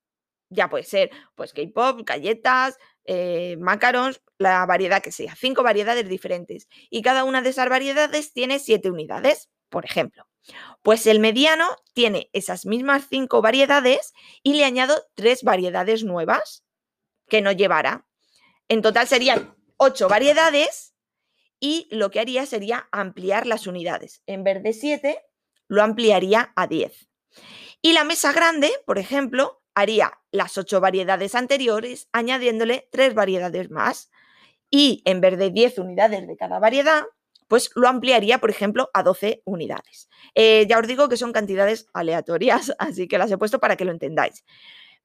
Ya 0.50 0.70
puede 0.70 0.84
ser, 0.84 1.12
pues 1.36 1.54
K-pop, 1.54 2.02
galletas, 2.06 2.78
eh, 3.06 3.58
macarons, 3.60 4.22
la 4.38 4.66
variedad 4.66 5.02
que 5.02 5.12
sea, 5.12 5.36
cinco 5.36 5.64
variedades 5.64 6.08
diferentes. 6.08 6.68
Y 6.90 7.02
cada 7.02 7.24
una 7.24 7.42
de 7.42 7.50
esas 7.50 7.70
variedades 7.70 8.34
tiene 8.34 8.60
siete 8.60 8.92
unidades, 8.92 9.50
por 9.70 9.86
ejemplo. 9.86 10.28
Pues 10.82 11.06
el 11.08 11.20
mediano 11.20 11.68
tiene 11.94 12.30
esas 12.34 12.66
mismas 12.66 13.08
cinco 13.10 13.42
variedades 13.42 14.14
y 14.44 14.54
le 14.54 14.66
añado 14.66 15.06
tres 15.16 15.44
variedades 15.44 16.04
nuevas 16.04 16.64
que 17.28 17.42
no 17.42 17.52
llevará. 17.52 18.06
En 18.68 18.82
total 18.82 19.08
serían 19.08 19.56
ocho 19.78 20.08
variedades 20.08 20.94
y 21.60 21.88
lo 21.92 22.10
que 22.10 22.20
haría 22.20 22.46
sería 22.46 22.88
ampliar 22.92 23.46
las 23.46 23.68
unidades. 23.68 24.24
En 24.26 24.44
vez 24.44 24.64
de 24.64 24.74
siete, 24.74 25.22
lo 25.68 25.84
ampliaría 25.84 26.54
a 26.56 26.68
diez. 26.68 27.10
Y 27.82 27.94
la 27.94 28.04
mesa 28.04 28.34
grande, 28.34 28.72
por 28.86 28.98
ejemplo, 28.98 29.62
haría 29.74 30.20
las 30.32 30.58
ocho 30.58 30.82
variedades 30.82 31.36
anteriores 31.36 32.10
añadiéndole 32.12 32.88
tres 32.92 33.14
variedades 33.14 33.70
más. 33.70 34.12
Y 34.70 35.02
en 35.06 35.22
vez 35.22 35.38
de 35.38 35.50
10 35.50 35.80
unidades 35.80 36.28
de 36.28 36.38
cada 36.38 36.60
variedad, 36.60 37.04
pues 37.50 37.72
lo 37.76 37.88
ampliaría, 37.90 38.38
por 38.38 38.52
ejemplo, 38.52 38.90
a 38.94 39.04
12 39.04 39.42
unidades. 39.44 40.08
Eh, 40.36 40.68
ya 40.70 40.80
os 40.80 40.88
digo 40.88 41.10
que 41.10 41.18
son 41.18 41.34
cantidades 41.34 41.88
aleatorias, 41.94 42.74
así 42.80 43.10
que 43.10 43.18
las 43.18 43.30
he 43.32 43.38
puesto 43.38 43.60
para 43.60 43.76
que 43.76 43.84
lo 43.84 43.92
entendáis. 43.92 44.46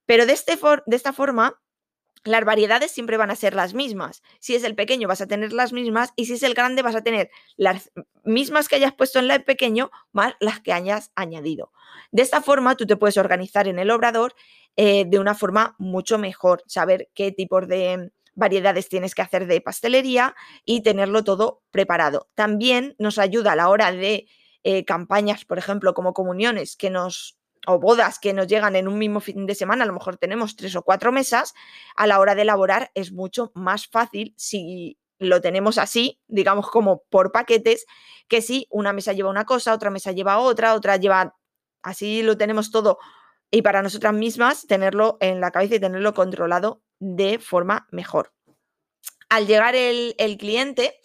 Pero 0.05 0.25
de, 0.25 0.33
este 0.33 0.57
de 0.85 0.95
esta 0.95 1.11
forma 1.11 1.59
las 2.23 2.43
variedades 2.43 2.91
siempre 2.91 3.17
van 3.17 3.31
a 3.31 3.35
ser 3.35 3.55
las 3.55 3.73
mismas. 3.73 4.23
Si 4.39 4.55
es 4.55 4.63
el 4.63 4.75
pequeño 4.75 5.07
vas 5.07 5.21
a 5.21 5.27
tener 5.27 5.53
las 5.53 5.73
mismas 5.73 6.11
y 6.15 6.25
si 6.25 6.33
es 6.33 6.43
el 6.43 6.53
grande 6.53 6.81
vas 6.81 6.95
a 6.95 7.03
tener 7.03 7.29
las 7.55 7.91
mismas 8.23 8.67
que 8.67 8.75
hayas 8.75 8.93
puesto 8.93 9.19
en 9.19 9.29
el 9.29 9.43
pequeño 9.43 9.91
más 10.11 10.33
las 10.39 10.59
que 10.59 10.73
hayas 10.73 11.11
añadido. 11.15 11.71
De 12.11 12.23
esta 12.23 12.41
forma 12.41 12.75
tú 12.75 12.85
te 12.85 12.97
puedes 12.97 13.17
organizar 13.17 13.67
en 13.67 13.79
el 13.79 13.91
obrador 13.91 14.35
eh, 14.75 15.05
de 15.07 15.19
una 15.19 15.35
forma 15.35 15.75
mucho 15.77 16.17
mejor, 16.17 16.63
saber 16.67 17.09
qué 17.13 17.31
tipos 17.31 17.67
de 17.67 18.11
variedades 18.35 18.89
tienes 18.89 19.15
que 19.15 19.21
hacer 19.21 19.47
de 19.47 19.61
pastelería 19.61 20.35
y 20.65 20.81
tenerlo 20.81 21.23
todo 21.23 21.63
preparado. 21.71 22.29
También 22.35 22.95
nos 22.99 23.17
ayuda 23.17 23.53
a 23.53 23.55
la 23.55 23.69
hora 23.69 23.91
de 23.91 24.27
eh, 24.63 24.85
campañas, 24.85 25.45
por 25.45 25.57
ejemplo, 25.57 25.93
como 25.93 26.13
comuniones, 26.13 26.75
que 26.75 26.89
nos 26.89 27.37
o 27.67 27.79
bodas 27.79 28.19
que 28.19 28.33
nos 28.33 28.45
llegan 28.45 28.75
en 28.75 28.87
un 28.87 28.99
mismo 28.99 29.19
fin 29.19 29.47
de 29.47 29.55
semana, 29.55 29.83
a 29.83 29.87
lo 29.87 29.93
mejor 29.93 30.17
tenemos 30.17 30.55
tres 30.55 30.75
o 30.75 30.83
cuatro 30.83 31.11
mesas, 31.11 31.55
a 31.95 32.05
la 32.05 32.19
hora 32.19 32.35
de 32.35 32.43
elaborar 32.43 32.91
es 32.93 33.11
mucho 33.11 33.51
más 33.55 33.87
fácil 33.87 34.35
si 34.37 34.99
lo 35.17 35.41
tenemos 35.41 35.79
así, 35.79 36.21
digamos 36.27 36.69
como 36.69 37.03
por 37.09 37.31
paquetes, 37.31 37.85
que 38.27 38.43
si 38.43 38.67
una 38.69 38.93
mesa 38.93 39.13
lleva 39.13 39.31
una 39.31 39.45
cosa, 39.45 39.73
otra 39.73 39.89
mesa 39.89 40.11
lleva 40.11 40.37
otra, 40.37 40.75
otra 40.75 40.97
lleva, 40.97 41.35
así 41.81 42.21
lo 42.21 42.37
tenemos 42.37 42.69
todo 42.69 42.99
y 43.51 43.61
para 43.61 43.81
nosotras 43.81 44.13
mismas 44.13 44.67
tenerlo 44.67 45.17
en 45.21 45.39
la 45.39 45.51
cabeza 45.51 45.75
y 45.75 45.79
tenerlo 45.79 46.13
controlado 46.13 46.81
de 47.05 47.37
forma 47.37 47.87
mejor. 47.91 48.33
Al 49.29 49.45
llegar 49.45 49.75
el, 49.75 50.15
cliente, 50.39 50.99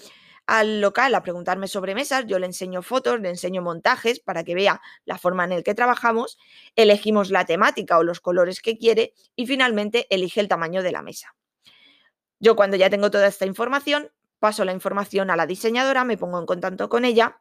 al 0.46 0.80
local 0.80 1.14
a 1.14 1.22
preguntarme 1.22 1.68
sobre 1.68 1.94
mesas, 1.94 2.24
yo 2.26 2.38
le 2.38 2.46
enseño 2.46 2.82
fotos, 2.82 3.20
le 3.20 3.28
enseño 3.28 3.60
montajes 3.60 4.20
para 4.20 4.42
que 4.42 4.54
vea 4.54 4.80
la 5.04 5.18
forma 5.18 5.44
en 5.44 5.50
la 5.50 5.62
que 5.62 5.74
trabajamos, 5.74 6.38
elegimos 6.74 7.30
la 7.30 7.44
temática 7.44 7.98
o 7.98 8.02
los 8.02 8.20
colores 8.20 8.62
que 8.62 8.78
quiere 8.78 9.12
y 9.36 9.46
finalmente 9.46 10.06
elige 10.08 10.40
el 10.40 10.48
tamaño 10.48 10.82
de 10.82 10.92
la 10.92 11.02
mesa. 11.02 11.34
Yo 12.38 12.56
cuando 12.56 12.76
ya 12.76 12.88
tengo 12.88 13.10
toda 13.10 13.26
esta 13.26 13.44
información, 13.44 14.10
paso 14.38 14.64
la 14.64 14.72
información 14.72 15.30
a 15.30 15.36
la 15.36 15.46
diseñadora, 15.46 16.04
me 16.04 16.16
pongo 16.16 16.38
en 16.38 16.46
contacto 16.46 16.88
con 16.88 17.04
ella, 17.04 17.38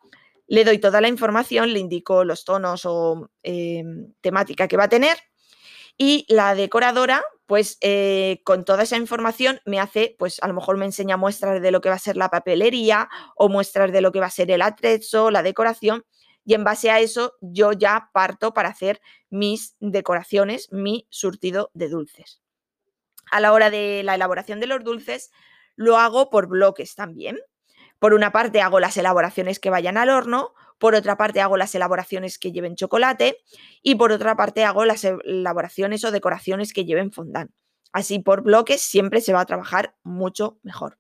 le 0.48 0.66
doy 0.66 0.80
toda 0.80 1.00
la 1.00 1.08
información, 1.08 1.72
le 1.72 1.80
indico 1.80 2.26
los 2.26 2.44
tonos 2.44 2.86
o 2.86 3.30
em, 3.42 4.12
temática 4.20 4.68
que 4.68 4.76
va 4.76 4.86
a 4.86 4.90
tener 4.90 5.18
y 5.98 6.26
la 6.30 6.56
decoradora, 6.56 7.24
pues 7.50 7.80
eh, 7.82 8.44
con 8.46 8.64
toda 8.64 8.84
esa 8.84 8.96
información 8.96 9.60
me 9.66 9.80
hace, 9.80 10.16
pues 10.20 10.38
a 10.44 10.48
lo 10.48 10.54
mejor 10.54 10.78
me 10.78 10.86
enseña 10.86 11.18
muestras 11.18 11.60
de 11.60 11.72
lo 11.72 11.82
que 11.82 11.90
va 11.90 11.96
a 11.96 12.00
ser 12.00 12.16
la 12.16 12.30
papelería 12.30 13.10
o 13.36 13.50
muestras 13.50 13.92
de 13.92 14.02
lo 14.02 14.12
que 14.12 14.20
va 14.20 14.28
a 14.28 14.30
ser 14.30 14.52
el 14.52 14.62
atrezo, 14.62 15.32
la 15.32 15.42
decoración. 15.42 16.06
Y 16.46 16.54
en 16.54 16.64
base 16.64 16.92
a 16.92 17.00
eso 17.00 17.34
yo 17.42 17.72
ya 17.72 18.12
parto 18.14 18.54
para 18.54 18.70
hacer 18.70 19.02
mis 19.32 19.76
decoraciones, 19.80 20.72
mi 20.72 21.08
surtido 21.10 21.72
de 21.74 21.90
dulces. 21.90 22.40
A 23.32 23.40
la 23.40 23.52
hora 23.52 23.72
de 23.72 24.04
la 24.04 24.14
elaboración 24.14 24.60
de 24.60 24.68
los 24.68 24.84
dulces, 24.84 25.32
lo 25.76 25.98
hago 25.98 26.30
por 26.30 26.46
bloques 26.46 26.94
también. 26.94 27.40
Por 27.98 28.14
una 28.14 28.32
parte 28.32 28.62
hago 28.62 28.80
las 28.80 28.96
elaboraciones 28.96 29.60
que 29.60 29.72
vayan 29.72 29.98
al 29.98 30.12
horno, 30.12 30.54
por 30.80 30.96
otra 30.96 31.18
parte 31.18 31.42
hago 31.42 31.58
las 31.58 31.76
elaboraciones 31.76 32.40
que 32.40 32.52
lleven 32.52 32.76
chocolate 32.76 33.38
y 33.84 33.96
por 33.96 34.12
otra 34.12 34.36
parte 34.36 34.64
hago 34.64 34.86
las 34.86 35.04
elaboraciones 35.04 36.04
o 36.06 36.12
decoraciones 36.12 36.74
que 36.74 36.86
lleven 36.86 37.12
fondant. 37.12 37.52
Así 37.92 38.20
por 38.20 38.42
bloques 38.42 38.82
siempre 38.82 39.22
se 39.22 39.34
va 39.34 39.42
a 39.42 39.46
trabajar 39.46 39.96
mucho 40.04 40.60
mejor. 40.64 40.98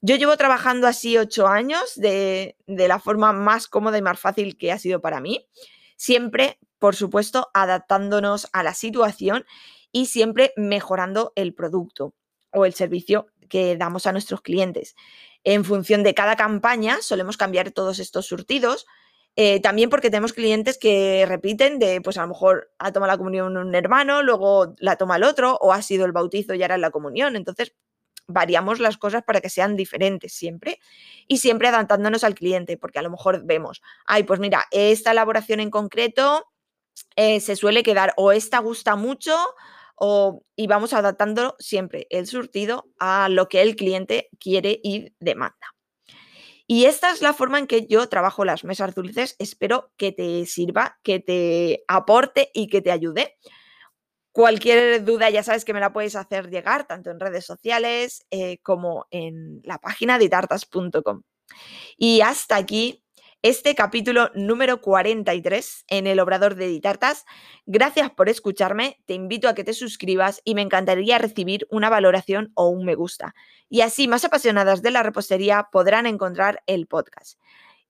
Yo 0.00 0.16
llevo 0.16 0.36
trabajando 0.36 0.86
así 0.86 1.16
ocho 1.16 1.46
años 1.46 1.94
de, 1.96 2.56
de 2.66 2.88
la 2.88 2.98
forma 2.98 3.32
más 3.32 3.68
cómoda 3.68 3.98
y 3.98 4.02
más 4.02 4.18
fácil 4.18 4.56
que 4.56 4.72
ha 4.72 4.78
sido 4.78 5.00
para 5.00 5.20
mí. 5.20 5.46
Siempre, 5.96 6.58
por 6.78 6.96
supuesto, 6.96 7.50
adaptándonos 7.54 8.48
a 8.52 8.62
la 8.62 8.74
situación 8.74 9.44
y 9.92 10.06
siempre 10.06 10.52
mejorando 10.56 11.32
el 11.36 11.54
producto 11.54 12.14
o 12.50 12.66
el 12.66 12.74
servicio 12.74 13.26
que 13.48 13.76
damos 13.76 14.06
a 14.06 14.12
nuestros 14.12 14.40
clientes 14.40 14.96
en 15.44 15.64
función 15.64 16.02
de 16.02 16.14
cada 16.14 16.36
campaña 16.36 16.98
solemos 17.00 17.36
cambiar 17.36 17.70
todos 17.70 17.98
estos 17.98 18.26
surtidos. 18.26 18.86
Eh, 19.34 19.60
también 19.60 19.88
porque 19.88 20.10
tenemos 20.10 20.34
clientes 20.34 20.76
que 20.76 21.24
repiten 21.26 21.78
de, 21.78 22.02
pues 22.02 22.18
a 22.18 22.22
lo 22.22 22.28
mejor 22.28 22.70
ha 22.78 22.92
tomado 22.92 23.12
la 23.12 23.16
comunión 23.16 23.56
un 23.56 23.74
hermano, 23.74 24.22
luego 24.22 24.74
la 24.78 24.96
toma 24.96 25.16
el 25.16 25.24
otro, 25.24 25.56
o 25.60 25.72
ha 25.72 25.80
sido 25.80 26.04
el 26.04 26.12
bautizo 26.12 26.54
y 26.54 26.62
ahora 26.62 26.76
la 26.76 26.90
comunión. 26.90 27.34
Entonces, 27.34 27.74
variamos 28.26 28.78
las 28.78 28.98
cosas 28.98 29.22
para 29.22 29.40
que 29.40 29.48
sean 29.48 29.76
diferentes 29.76 30.32
siempre 30.32 30.78
y 31.28 31.38
siempre 31.38 31.68
adaptándonos 31.68 32.24
al 32.24 32.34
cliente, 32.34 32.76
porque 32.76 32.98
a 32.98 33.02
lo 33.02 33.10
mejor 33.10 33.44
vemos, 33.44 33.82
ay, 34.04 34.24
pues 34.24 34.38
mira, 34.38 34.66
esta 34.70 35.12
elaboración 35.12 35.60
en 35.60 35.70
concreto 35.70 36.46
eh, 37.16 37.40
se 37.40 37.56
suele 37.56 37.82
quedar 37.82 38.12
o 38.16 38.32
esta 38.32 38.58
gusta 38.58 38.96
mucho 38.96 39.34
y 40.56 40.66
vamos 40.66 40.92
adaptando 40.94 41.54
siempre 41.58 42.06
el 42.10 42.26
surtido 42.26 42.90
a 42.98 43.28
lo 43.28 43.48
que 43.48 43.62
el 43.62 43.76
cliente 43.76 44.28
quiere 44.40 44.80
y 44.82 45.14
demanda. 45.20 45.74
Y 46.66 46.86
esta 46.86 47.10
es 47.10 47.22
la 47.22 47.34
forma 47.34 47.58
en 47.58 47.66
que 47.66 47.86
yo 47.86 48.08
trabajo 48.08 48.44
las 48.44 48.64
mesas 48.64 48.94
dulces. 48.94 49.36
Espero 49.38 49.92
que 49.96 50.10
te 50.10 50.46
sirva, 50.46 50.98
que 51.02 51.20
te 51.20 51.84
aporte 51.86 52.50
y 52.54 52.68
que 52.68 52.80
te 52.82 52.90
ayude. 52.90 53.36
Cualquier 54.32 55.04
duda 55.04 55.28
ya 55.28 55.42
sabes 55.42 55.64
que 55.64 55.74
me 55.74 55.80
la 55.80 55.92
puedes 55.92 56.16
hacer 56.16 56.48
llegar 56.48 56.86
tanto 56.86 57.10
en 57.10 57.20
redes 57.20 57.44
sociales 57.44 58.24
eh, 58.30 58.58
como 58.62 59.06
en 59.10 59.60
la 59.64 59.78
página 59.78 60.18
de 60.18 60.28
tartas.com. 60.28 61.22
Y 61.96 62.22
hasta 62.22 62.56
aquí 62.56 63.01
este 63.42 63.74
capítulo 63.74 64.30
número 64.34 64.80
43 64.80 65.84
en 65.88 66.06
el 66.06 66.20
Obrador 66.20 66.54
de 66.54 66.68
Ditartas. 66.68 67.24
Gracias 67.66 68.08
por 68.10 68.28
escucharme, 68.28 69.02
te 69.04 69.14
invito 69.14 69.48
a 69.48 69.54
que 69.54 69.64
te 69.64 69.74
suscribas 69.74 70.40
y 70.44 70.54
me 70.54 70.62
encantaría 70.62 71.18
recibir 71.18 71.66
una 71.68 71.90
valoración 71.90 72.52
o 72.54 72.68
un 72.68 72.84
me 72.84 72.94
gusta. 72.94 73.34
Y 73.68 73.80
así 73.80 74.06
más 74.06 74.24
apasionadas 74.24 74.80
de 74.80 74.92
la 74.92 75.02
repostería 75.02 75.68
podrán 75.72 76.06
encontrar 76.06 76.62
el 76.66 76.86
podcast. 76.86 77.40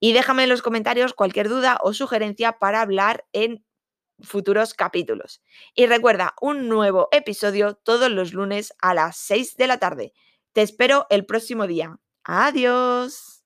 Y 0.01 0.15
déjame 0.15 0.45
en 0.45 0.49
los 0.49 0.63
comentarios 0.63 1.13
cualquier 1.13 1.51
duda 1.51 1.79
o 1.83 1.93
sugerencia 1.93 2.53
para 2.59 2.81
hablar 2.81 3.27
en 3.33 3.63
futuros 4.21 4.73
capítulos. 4.73 5.43
Y 5.75 5.87
recuerda, 5.87 6.35
un 6.41 6.69
nuevo 6.69 7.09
episodio 7.13 7.75
todos 7.75 8.11
los 8.11 8.33
lunes 8.33 8.73
a 8.81 8.95
las 8.95 9.19
6 9.19 9.57
de 9.57 9.67
la 9.67 9.79
tarde. 9.79 10.15
Te 10.53 10.63
espero 10.63 11.07
el 11.11 11.27
próximo 11.27 11.67
día. 11.67 11.99
Adiós. 12.25 13.42